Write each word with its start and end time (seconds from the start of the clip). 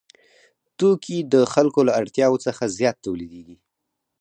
توکي 0.77 1.17
د 1.33 1.35
خلکو 1.53 1.79
له 1.87 1.91
اړتیاوو 1.99 2.43
څخه 2.45 2.63
زیات 2.77 2.97
تولیدېږي 3.05 3.57